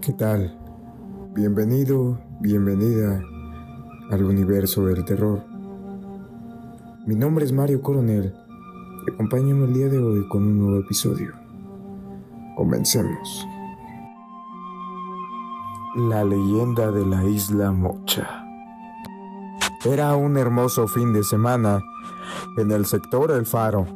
¿Qué 0.00 0.12
tal? 0.12 0.58
Bienvenido, 1.32 2.18
bienvenida 2.40 3.22
al 4.10 4.24
universo 4.24 4.84
del 4.86 5.04
terror. 5.04 5.44
Mi 7.06 7.14
nombre 7.14 7.44
es 7.44 7.52
Mario 7.52 7.80
Coronel 7.80 8.34
y 9.06 9.12
acompáñame 9.12 9.66
el 9.66 9.74
día 9.74 9.88
de 9.88 9.98
hoy 9.98 10.26
con 10.28 10.42
un 10.42 10.58
nuevo 10.58 10.80
episodio. 10.80 11.34
Comencemos. 12.56 13.46
La 15.94 16.24
leyenda 16.24 16.90
de 16.90 17.06
la 17.06 17.24
isla 17.24 17.70
Mocha. 17.70 18.44
Era 19.84 20.16
un 20.16 20.36
hermoso 20.36 20.88
fin 20.88 21.12
de 21.12 21.22
semana 21.22 21.80
en 22.56 22.72
el 22.72 22.86
sector 22.86 23.30
El 23.30 23.46
Faro, 23.46 23.86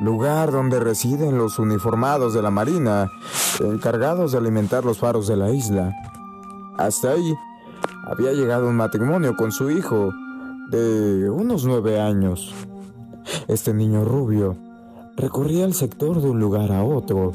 lugar 0.00 0.50
donde 0.50 0.80
residen 0.80 1.38
los 1.38 1.58
uniformados 1.58 2.34
de 2.34 2.42
la 2.42 2.50
Marina, 2.50 3.10
encargados 3.60 4.32
de 4.32 4.38
alimentar 4.38 4.84
los 4.84 4.98
faros 4.98 5.26
de 5.28 5.36
la 5.36 5.50
isla. 5.50 5.94
Hasta 6.78 7.12
ahí 7.12 7.34
había 8.06 8.32
llegado 8.32 8.68
un 8.68 8.76
matrimonio 8.76 9.36
con 9.36 9.52
su 9.52 9.70
hijo 9.70 10.10
de 10.70 11.28
unos 11.28 11.64
nueve 11.64 12.00
años. 12.00 12.54
Este 13.48 13.74
niño 13.74 14.04
rubio 14.04 14.56
recorría 15.16 15.64
el 15.64 15.74
sector 15.74 16.20
de 16.20 16.30
un 16.30 16.40
lugar 16.40 16.72
a 16.72 16.82
otro 16.82 17.32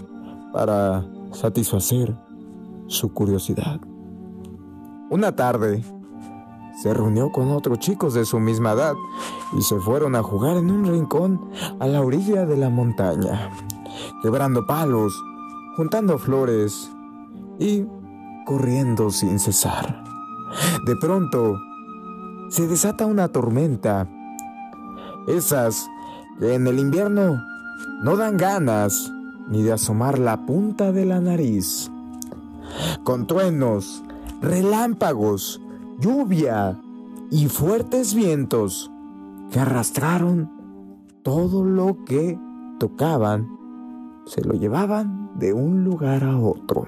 para 0.51 1.05
satisfacer 1.31 2.15
su 2.87 3.13
curiosidad. 3.13 3.79
Una 5.09 5.35
tarde, 5.35 5.83
se 6.81 6.93
reunió 6.93 7.31
con 7.31 7.51
otros 7.51 7.79
chicos 7.79 8.13
de 8.13 8.25
su 8.25 8.39
misma 8.39 8.73
edad 8.73 8.93
y 9.57 9.61
se 9.61 9.79
fueron 9.79 10.15
a 10.15 10.23
jugar 10.23 10.57
en 10.57 10.71
un 10.71 10.85
rincón 10.85 11.49
a 11.79 11.87
la 11.87 12.01
orilla 12.01 12.45
de 12.45 12.57
la 12.57 12.69
montaña, 12.69 13.51
quebrando 14.21 14.65
palos, 14.65 15.13
juntando 15.77 16.17
flores 16.17 16.91
y 17.59 17.85
corriendo 18.45 19.09
sin 19.09 19.39
cesar. 19.39 20.03
De 20.85 20.95
pronto, 20.95 21.57
se 22.49 22.67
desata 22.67 23.05
una 23.05 23.27
tormenta. 23.29 24.07
Esas 25.27 25.87
que 26.39 26.53
en 26.53 26.67
el 26.67 26.79
invierno 26.79 27.41
no 28.03 28.17
dan 28.17 28.37
ganas 28.37 29.11
ni 29.47 29.63
de 29.63 29.73
asomar 29.73 30.19
la 30.19 30.45
punta 30.45 30.91
de 30.91 31.05
la 31.05 31.19
nariz. 31.19 31.89
Con 33.03 33.25
truenos, 33.27 34.03
relámpagos, 34.41 35.61
lluvia 35.99 36.79
y 37.31 37.47
fuertes 37.47 38.13
vientos 38.13 38.91
que 39.51 39.59
arrastraron 39.59 40.49
todo 41.23 41.63
lo 41.63 42.03
que 42.05 42.39
tocaban, 42.79 43.47
se 44.25 44.41
lo 44.41 44.53
llevaban 44.53 45.31
de 45.35 45.53
un 45.53 45.83
lugar 45.83 46.23
a 46.23 46.37
otro. 46.37 46.87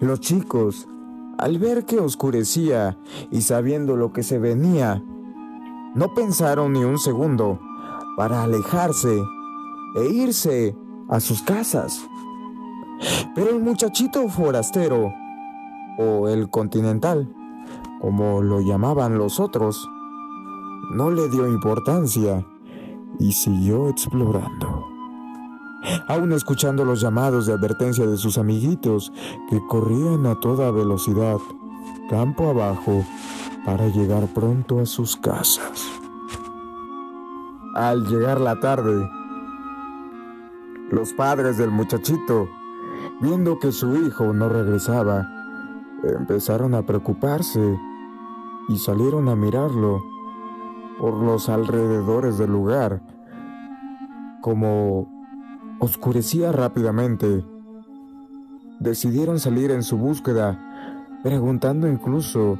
Los 0.00 0.20
chicos, 0.20 0.88
al 1.38 1.58
ver 1.58 1.84
que 1.84 1.98
oscurecía 1.98 2.98
y 3.30 3.42
sabiendo 3.42 3.96
lo 3.96 4.12
que 4.12 4.22
se 4.22 4.38
venía, 4.38 5.02
no 5.94 6.14
pensaron 6.14 6.72
ni 6.72 6.84
un 6.84 6.98
segundo 6.98 7.60
para 8.16 8.42
alejarse 8.42 9.22
e 9.96 10.08
irse 10.12 10.76
a 11.08 11.20
sus 11.20 11.42
casas. 11.42 12.00
Pero 13.34 13.50
el 13.50 13.60
muchachito 13.60 14.28
forastero, 14.28 15.12
o 16.02 16.28
el 16.28 16.50
continental, 16.50 17.32
como 18.00 18.42
lo 18.42 18.60
llamaban 18.60 19.18
los 19.18 19.38
otros, 19.40 19.88
no 20.90 21.10
le 21.10 21.28
dio 21.28 21.48
importancia 21.48 22.44
y 23.18 23.32
siguió 23.32 23.88
explorando. 23.88 24.86
Aún 26.08 26.32
escuchando 26.32 26.84
los 26.84 27.00
llamados 27.00 27.46
de 27.46 27.52
advertencia 27.52 28.06
de 28.06 28.16
sus 28.16 28.38
amiguitos 28.38 29.12
que 29.50 29.60
corrían 29.68 30.26
a 30.26 30.38
toda 30.38 30.70
velocidad, 30.70 31.38
campo 32.08 32.50
abajo, 32.50 33.04
para 33.64 33.88
llegar 33.88 34.26
pronto 34.34 34.80
a 34.80 34.86
sus 34.86 35.16
casas. 35.16 35.86
Al 37.74 38.06
llegar 38.06 38.40
la 38.40 38.58
tarde, 38.60 39.08
los 40.90 41.12
padres 41.14 41.56
del 41.58 41.70
muchachito, 41.70 42.48
viendo 43.20 43.58
que 43.58 43.72
su 43.72 43.96
hijo 43.96 44.32
no 44.32 44.48
regresaba, 44.48 45.26
empezaron 46.02 46.74
a 46.74 46.84
preocuparse 46.84 47.78
y 48.68 48.76
salieron 48.78 49.28
a 49.28 49.36
mirarlo 49.36 50.02
por 50.98 51.14
los 51.14 51.48
alrededores 51.48 52.38
del 52.38 52.52
lugar. 52.52 53.02
Como 54.40 55.08
oscurecía 55.78 56.52
rápidamente, 56.52 57.44
decidieron 58.80 59.38
salir 59.38 59.70
en 59.70 59.82
su 59.82 59.96
búsqueda, 59.96 60.58
preguntando 61.22 61.88
incluso 61.88 62.58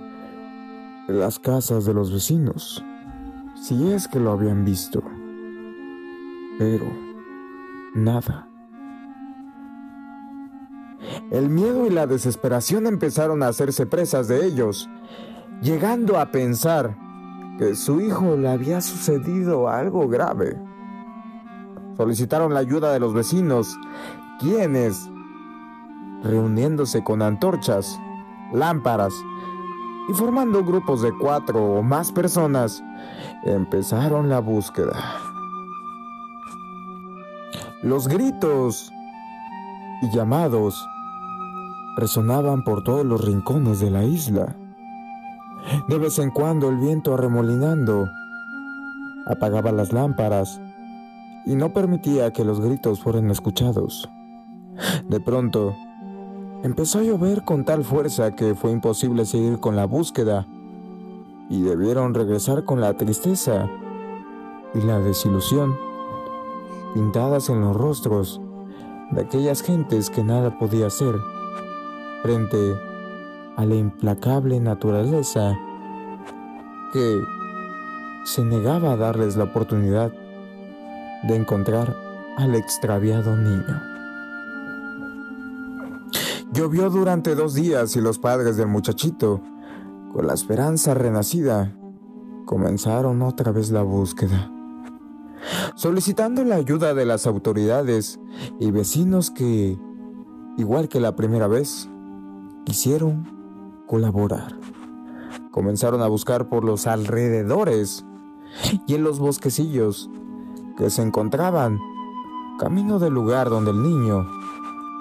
las 1.09 1.39
casas 1.39 1.85
de 1.85 1.95
los 1.95 2.13
vecinos, 2.13 2.85
si 3.55 3.93
es 3.93 4.09
que 4.09 4.21
lo 4.21 4.33
habían 4.33 4.65
visto. 4.65 5.03
Pero 6.59 6.87
nada. 7.95 8.52
El 11.33 11.49
miedo 11.49 11.87
y 11.87 11.89
la 11.89 12.07
desesperación 12.07 12.87
empezaron 12.87 13.43
a 13.43 13.49
hacerse 13.49 13.87
presas 13.87 14.29
de 14.29 14.45
ellos, 14.45 14.91
llegando 15.63 16.21
a 16.21 16.31
pensar 16.31 16.95
que 17.59 17.75
su 17.75 18.03
hijo 18.03 18.37
le 18.37 18.51
había 18.51 18.83
sucedido 18.83 19.67
algo 19.67 20.07
grave. 20.09 20.61
Solicitaron 21.97 22.53
la 22.53 22.61
ayuda 22.61 22.93
de 22.93 23.01
los 23.01 23.15
vecinos, 23.15 23.79
quienes, 24.41 25.09
reuniéndose 26.23 27.03
con 27.03 27.23
antorchas, 27.23 27.99
lámparas 28.53 29.15
y 30.11 30.13
formando 30.13 30.63
grupos 30.63 31.01
de 31.01 31.17
cuatro 31.19 31.65
o 31.65 31.83
más 31.83 32.13
personas, 32.13 32.85
empezaron 33.45 34.29
la 34.29 34.41
búsqueda. 34.41 34.93
Los 37.83 38.07
gritos 38.07 38.93
y 40.03 40.15
llamados 40.15 40.87
resonaban 41.97 42.65
por 42.65 42.83
todos 42.83 43.05
los 43.05 43.25
rincones 43.25 43.81
de 43.81 43.91
la 43.91 44.05
isla. 44.05 44.57
De 45.89 45.99
vez 45.99 46.19
en 46.19 46.31
cuando 46.31 46.69
el 46.69 46.77
viento 46.77 47.15
arremolinando 47.15 48.09
apagaba 49.27 49.73
las 49.73 49.93
lámparas 49.93 50.61
y 51.47 51.55
no 51.55 51.73
permitía 51.73 52.33
que 52.33 52.45
los 52.45 52.61
gritos 52.61 53.01
fueran 53.01 53.31
escuchados. 53.31 54.09
De 55.09 55.21
pronto, 55.21 55.75
empezó 56.63 57.01
a 57.01 57.03
llover 57.03 57.45
con 57.45 57.65
tal 57.65 57.85
fuerza 57.85 58.35
que 58.35 58.55
fue 58.55 58.73
imposible 58.73 59.25
seguir 59.25 59.59
con 59.61 59.77
la 59.77 59.87
búsqueda 59.87 60.47
y 61.49 61.63
debieron 61.63 62.15
regresar 62.15 62.65
con 62.65 62.81
la 62.81 62.97
tristeza 62.97 63.69
y 64.75 64.81
la 64.81 64.99
desilusión 65.01 65.77
pintadas 66.95 67.49
en 67.49 67.61
los 67.61 67.77
rostros 67.77 68.41
de 69.11 69.23
aquellas 69.23 69.63
gentes 69.63 70.11
que 70.11 70.23
nada 70.23 70.59
podía 70.59 70.87
hacer 70.87 71.15
frente 72.23 72.77
a 73.57 73.65
la 73.65 73.75
implacable 73.75 74.61
naturaleza 74.61 75.59
que 76.93 77.21
se 78.25 78.45
negaba 78.45 78.93
a 78.93 78.97
darles 78.97 79.37
la 79.37 79.45
oportunidad 79.45 80.13
de 81.25 81.37
encontrar 81.37 81.97
al 82.37 82.55
extraviado 82.55 83.37
niño. 83.37 83.81
Llovió 86.53 86.91
durante 86.91 87.35
dos 87.35 87.55
días 87.55 87.97
y 87.97 88.01
los 88.01 88.19
padres 88.19 88.57
del 88.57 88.69
muchachito, 88.69 89.41
con 90.13 90.27
la 90.27 90.35
esperanza 90.35 90.93
renacida, 90.93 91.75
comenzaron 92.45 93.23
otra 93.23 93.53
vez 93.53 93.71
la 93.71 93.83
búsqueda, 93.83 94.51
solicitando 95.75 96.45
la 96.45 96.57
ayuda 96.57 96.93
de 96.93 97.07
las 97.07 97.27
autoridades 97.27 98.21
y 98.61 98.71
vecinos 98.71 99.31
que, 99.31 99.79
igual 100.59 100.89
que 100.89 101.01
la 101.01 101.17
primera 101.17 101.47
vez, 101.47 101.89
quisieron 102.65 103.83
colaborar. 103.87 104.59
Comenzaron 105.51 106.03
a 106.03 106.09
buscar 106.09 106.49
por 106.49 106.65
los 106.65 106.87
alrededores 106.87 108.05
y 108.87 108.95
en 108.95 109.05
los 109.05 109.19
bosquecillos 109.19 110.11
que 110.77 110.91
se 110.91 111.03
encontraban 111.03 111.79
camino 112.59 112.99
del 112.99 113.13
lugar 113.13 113.51
donde 113.51 113.71
el 113.71 113.83
niño 113.83 114.27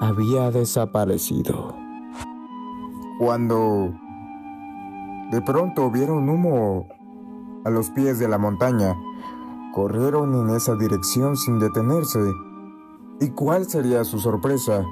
había 0.02 0.52
desaparecido. 0.52 1.76
Cuando 3.20 3.94
de 5.32 5.42
pronto 5.42 5.92
vieron 5.92 6.28
humo 6.28 6.88
a 7.64 7.70
los 7.70 7.92
pies 7.92 8.20
de 8.20 8.28
la 8.28 8.38
montaña, 8.38 8.96
corrieron 9.74 10.34
en 10.36 10.56
esa 10.56 10.76
dirección 10.76 11.38
sin 11.38 11.60
detenerse. 11.60 12.20
¿Y 13.20 13.30
cuál 13.30 13.66
sería 13.70 14.04
su 14.04 14.20
sorpresa? 14.20 14.84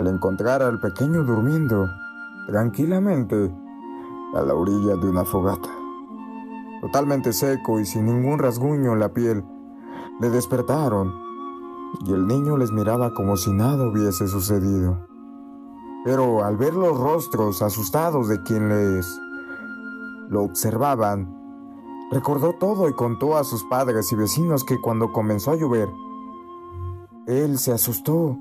Al 0.00 0.06
encontrar 0.06 0.62
al 0.62 0.80
pequeño 0.80 1.24
durmiendo 1.24 1.86
tranquilamente 2.46 3.54
a 4.34 4.40
la 4.40 4.54
orilla 4.54 4.96
de 4.96 5.10
una 5.10 5.26
fogata. 5.26 5.68
Totalmente 6.80 7.34
seco 7.34 7.78
y 7.78 7.84
sin 7.84 8.06
ningún 8.06 8.38
rasguño 8.38 8.94
en 8.94 9.00
la 9.00 9.12
piel, 9.12 9.44
le 10.18 10.30
despertaron 10.30 11.12
y 12.06 12.12
el 12.12 12.26
niño 12.26 12.56
les 12.56 12.72
miraba 12.72 13.12
como 13.12 13.36
si 13.36 13.52
nada 13.52 13.88
hubiese 13.88 14.26
sucedido. 14.26 15.06
Pero 16.04 16.44
al 16.44 16.56
ver 16.56 16.72
los 16.72 16.98
rostros 16.98 17.60
asustados 17.60 18.26
de 18.28 18.42
quienes 18.42 19.06
lo 20.30 20.44
observaban, 20.44 21.28
recordó 22.10 22.54
todo 22.58 22.88
y 22.88 22.94
contó 22.94 23.36
a 23.36 23.44
sus 23.44 23.64
padres 23.64 24.10
y 24.12 24.16
vecinos 24.16 24.64
que 24.64 24.80
cuando 24.80 25.12
comenzó 25.12 25.50
a 25.50 25.56
llover, 25.56 25.90
él 27.26 27.58
se 27.58 27.72
asustó 27.72 28.38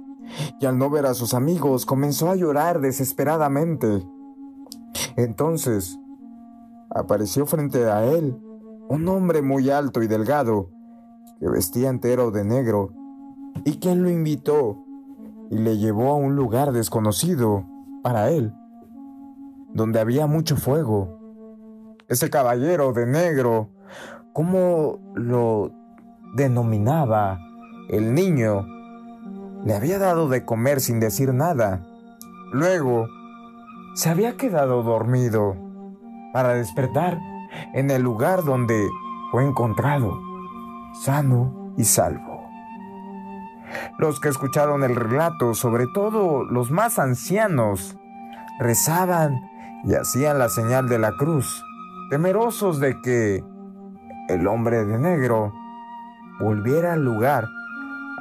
y 0.60 0.66
al 0.66 0.78
no 0.78 0.90
ver 0.90 1.06
a 1.06 1.14
sus 1.14 1.34
amigos 1.34 1.86
comenzó 1.86 2.30
a 2.30 2.36
llorar 2.36 2.82
desesperadamente. 2.82 4.06
Entonces, 5.16 6.00
apareció 6.90 7.46
frente 7.46 7.86
a 7.86 8.06
él 8.06 8.40
un 8.90 9.08
hombre 9.08 9.42
muy 9.42 9.70
alto 9.70 10.02
y 10.02 10.08
delgado, 10.08 10.72
que 11.40 11.48
vestía 11.48 11.90
entero 11.90 12.32
de 12.32 12.44
negro, 12.44 12.94
y 13.64 13.78
quien 13.78 14.04
lo 14.04 14.10
invitó 14.10 14.84
y 15.52 15.58
le 15.58 15.78
llevó 15.78 16.12
a 16.12 16.16
un 16.16 16.36
lugar 16.36 16.72
desconocido 16.72 17.66
para 18.04 18.30
él, 18.30 18.54
donde 19.74 20.00
había 20.00 20.28
mucho 20.28 20.56
fuego. 20.56 21.20
Ese 22.08 22.30
caballero 22.30 22.92
de 22.94 23.06
negro, 23.06 23.70
como 24.34 25.00
lo 25.14 25.72
denominaba 26.36 27.40
el 27.90 28.14
niño, 28.14 28.66
le 29.64 29.76
había 29.76 30.00
dado 30.00 30.30
de 30.30 30.46
comer 30.46 30.82
sin 30.82 31.00
decir 31.00 31.34
nada. 31.34 31.86
Luego, 32.52 33.08
se 33.94 34.10
había 34.10 34.38
quedado 34.38 34.84
dormido 34.84 35.56
para 36.34 36.54
despertar 36.54 37.20
en 37.74 37.92
el 37.92 38.02
lugar 38.02 38.44
donde 38.44 38.88
fue 39.32 39.46
encontrado, 39.46 40.20
sano 41.04 41.74
y 41.78 41.84
salvo. 41.84 42.48
Los 43.98 44.20
que 44.20 44.30
escucharon 44.30 44.84
el 44.84 44.96
relato, 44.96 45.54
sobre 45.54 45.86
todo 45.94 46.44
los 46.44 46.72
más 46.72 46.98
ancianos, 46.98 47.98
rezaban 48.60 49.42
y 49.84 49.94
hacían 49.94 50.40
la 50.40 50.50
señal 50.50 50.90
de 50.90 51.00
la 51.00 51.12
cruz, 51.14 51.64
temerosos 52.10 52.80
de 52.80 53.00
que 53.02 53.44
el 54.30 54.48
hombre 54.48 54.86
de 54.86 54.98
negro 54.98 55.54
volviera 56.40 56.94
al 56.94 57.04
lugar 57.04 57.46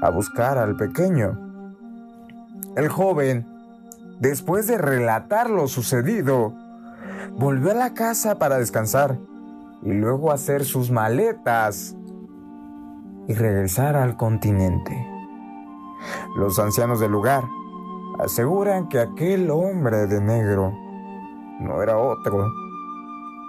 a 0.01 0.11
buscar 0.11 0.59
al 0.59 0.77
pequeño. 0.77 1.39
El 2.77 2.89
joven, 2.89 3.47
después 4.21 4.67
de 4.67 4.79
relatar 4.79 5.51
lo 5.51 5.69
sucedido, 5.69 6.55
volvió 7.37 7.71
a 7.71 7.75
la 7.75 7.95
casa 7.95 8.39
para 8.39 8.59
descansar 8.59 9.19
y 9.83 9.93
luego 9.93 10.33
hacer 10.33 10.65
sus 10.65 10.91
maletas 10.91 11.97
y 13.29 13.35
regresar 13.35 13.97
al 13.97 14.17
continente. 14.17 14.97
Los 16.37 16.59
ancianos 16.59 17.01
del 17.01 17.13
lugar 17.13 17.45
aseguran 18.19 18.89
que 18.89 19.01
aquel 19.01 19.51
hombre 19.51 20.07
de 20.07 20.21
negro 20.21 20.73
no 21.61 21.83
era 21.83 21.99
otro 21.99 22.47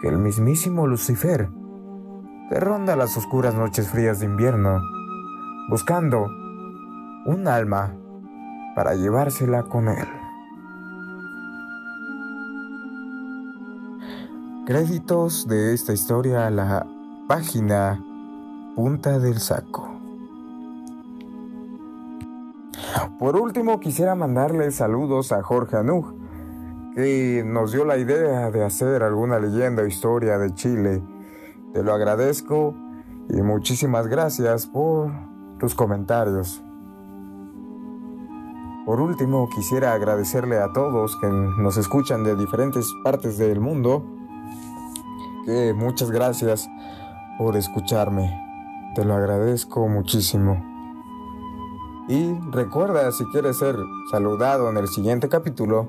que 0.01 0.07
el 0.07 0.17
mismísimo 0.17 0.87
Lucifer, 0.87 1.49
que 2.49 2.59
ronda 2.59 2.95
las 2.95 3.17
oscuras 3.17 3.53
noches 3.53 3.89
frías 3.89 4.19
de 4.19 4.27
invierno, 4.27 4.81
buscando 5.69 6.25
un 7.27 7.47
alma 7.47 7.95
para 8.75 8.95
llevársela 8.95 9.63
con 9.63 9.87
él. 9.87 10.07
Créditos 14.65 15.47
de 15.47 15.75
esta 15.75 15.93
historia 15.93 16.47
a 16.47 16.49
la 16.49 16.87
página 17.27 18.03
Punta 18.75 19.19
del 19.19 19.39
Saco. 19.39 19.87
Por 23.19 23.35
último, 23.35 23.79
quisiera 23.79 24.15
mandarle 24.15 24.71
saludos 24.71 25.31
a 25.31 25.43
Jorge 25.43 25.77
Anuj, 25.77 26.13
que 26.95 27.43
nos 27.45 27.73
dio 27.73 27.85
la 27.85 27.97
idea 27.97 28.49
de 28.49 28.63
hacer 28.63 29.03
alguna 29.03 29.37
leyenda 29.39 29.83
o 29.83 29.85
historia 29.85 30.39
de 30.39 30.51
Chile. 30.55 31.03
Te 31.73 31.83
lo 31.83 31.93
agradezco 31.93 32.73
y 33.29 33.41
muchísimas 33.43 34.07
gracias 34.07 34.65
por 34.65 35.11
tus 35.59 35.75
comentarios. 35.75 36.63
Por 38.85 39.01
último, 39.01 39.47
quisiera 39.53 39.93
agradecerle 39.93 40.57
a 40.57 40.73
todos 40.73 41.15
que 41.17 41.27
nos 41.27 41.77
escuchan 41.77 42.23
de 42.23 42.35
diferentes 42.35 42.91
partes 43.03 43.37
del 43.37 43.59
mundo, 43.59 44.03
que 45.45 45.73
muchas 45.75 46.09
gracias 46.09 46.67
por 47.37 47.55
escucharme. 47.55 48.35
Te 48.95 49.05
lo 49.05 49.13
agradezco 49.13 49.87
muchísimo. 49.87 50.65
Y 52.07 52.33
recuerda, 52.49 53.11
si 53.11 53.23
quieres 53.25 53.59
ser 53.59 53.75
saludado 54.09 54.71
en 54.71 54.77
el 54.77 54.87
siguiente 54.87 55.29
capítulo, 55.29 55.87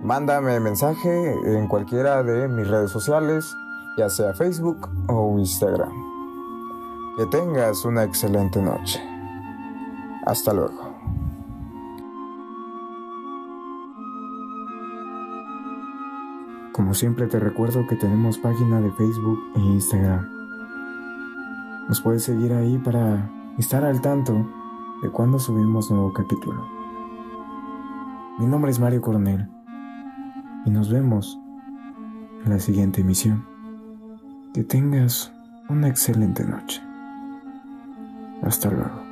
mándame 0.00 0.60
mensaje 0.60 1.34
en 1.44 1.66
cualquiera 1.66 2.22
de 2.22 2.46
mis 2.46 2.68
redes 2.68 2.92
sociales, 2.92 3.52
ya 3.98 4.08
sea 4.08 4.34
Facebook 4.34 4.88
o 5.08 5.36
Instagram. 5.38 6.09
Que 7.16 7.26
tengas 7.26 7.84
una 7.84 8.04
excelente 8.04 8.62
noche. 8.62 9.00
Hasta 10.26 10.54
luego. 10.54 10.94
Como 16.72 16.94
siempre 16.94 17.26
te 17.26 17.38
recuerdo 17.38 17.86
que 17.86 17.96
tenemos 17.96 18.38
página 18.38 18.80
de 18.80 18.90
Facebook 18.92 19.38
e 19.56 19.60
Instagram. 19.60 20.26
Nos 21.88 22.00
puedes 22.00 22.22
seguir 22.22 22.52
ahí 22.52 22.78
para 22.78 23.30
estar 23.58 23.84
al 23.84 24.00
tanto 24.00 24.48
de 25.02 25.10
cuando 25.10 25.38
subimos 25.38 25.90
nuevo 25.90 26.12
capítulo. 26.12 26.66
Mi 28.38 28.46
nombre 28.46 28.70
es 28.70 28.78
Mario 28.78 29.02
Coronel 29.02 29.48
y 30.64 30.70
nos 30.70 30.90
vemos 30.90 31.38
en 32.44 32.50
la 32.50 32.60
siguiente 32.60 33.00
emisión. 33.02 33.44
Que 34.54 34.64
tengas 34.64 35.32
una 35.68 35.88
excelente 35.88 36.44
noche. 36.44 36.89
Hasta 38.42 38.70
luego. 38.70 39.09